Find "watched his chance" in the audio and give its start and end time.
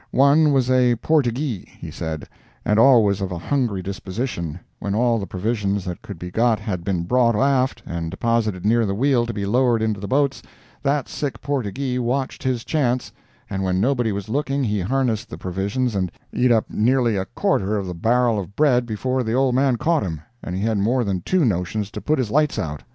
11.99-13.11